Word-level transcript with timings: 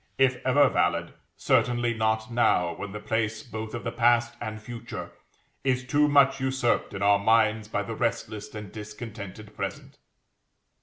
If 0.17 0.37
ever 0.43 0.67
valid, 0.67 1.13
certainly 1.37 1.93
not 1.93 2.31
now 2.31 2.73
when 2.73 2.91
the 2.91 2.99
place 2.99 3.43
both 3.43 3.75
of 3.75 3.83
the 3.83 3.91
past 3.91 4.33
and 4.41 4.59
future 4.59 5.11
is 5.63 5.85
too 5.85 6.07
much 6.07 6.39
usurped 6.39 6.95
in 6.95 7.03
our 7.03 7.19
minds 7.19 7.67
by 7.67 7.83
the 7.83 7.93
restless 7.93 8.51
and 8.55 8.71
discontented 8.71 9.55
present. 9.55 9.99